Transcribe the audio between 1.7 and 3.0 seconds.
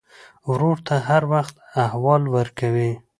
احوال ورکوې.